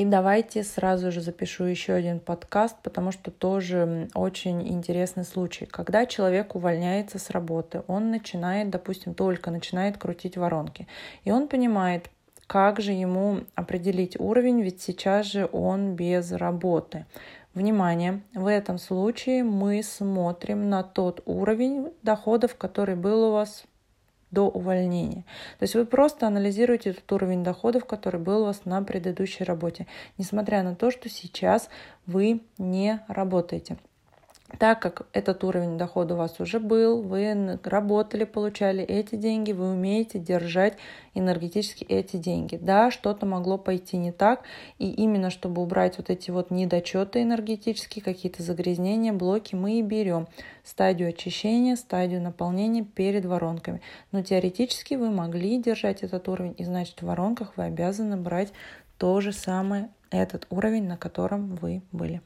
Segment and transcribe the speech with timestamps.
[0.00, 5.66] И давайте сразу же запишу еще один подкаст, потому что тоже очень интересный случай.
[5.66, 10.88] Когда человек увольняется с работы, он начинает, допустим, только начинает крутить воронки.
[11.24, 12.08] И он понимает,
[12.46, 17.04] как же ему определить уровень, ведь сейчас же он без работы.
[17.52, 23.64] Внимание, в этом случае мы смотрим на тот уровень доходов, который был у вас
[24.30, 25.24] до увольнения.
[25.58, 29.86] То есть вы просто анализируете этот уровень доходов, который был у вас на предыдущей работе,
[30.18, 31.68] несмотря на то, что сейчас
[32.06, 33.76] вы не работаете.
[34.58, 39.72] Так как этот уровень дохода у вас уже был, вы работали, получали эти деньги, вы
[39.72, 40.76] умеете держать
[41.14, 42.56] энергетически эти деньги.
[42.56, 44.42] Да, что-то могло пойти не так,
[44.78, 50.26] и именно чтобы убрать вот эти вот недочеты энергетические, какие-то загрязнения, блоки, мы и берем
[50.64, 53.80] стадию очищения, стадию наполнения перед воронками.
[54.10, 58.52] Но теоретически вы могли держать этот уровень, и значит в воронках вы обязаны брать
[58.98, 62.20] то же самое, этот уровень, на котором вы были.